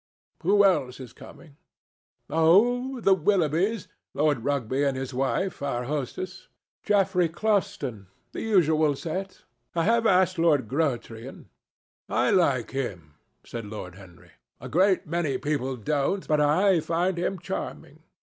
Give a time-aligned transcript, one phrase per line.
[0.41, 1.57] Who else is coming?"
[2.27, 6.47] "Oh, the Willoughbys, Lord Rugby and his wife, our hostess,
[6.81, 9.43] Geoffrey Clouston, the usual set.
[9.75, 11.49] I have asked Lord Grotrian."
[12.09, 14.31] "I like him," said Lord Henry.
[14.59, 18.01] "A great many people don't, but I find him charming.